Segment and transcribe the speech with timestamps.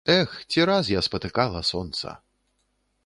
[0.19, 2.15] Эх, ці раз я спатыкала сонца.